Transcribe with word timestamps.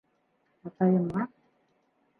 Атайыма. 0.69 1.29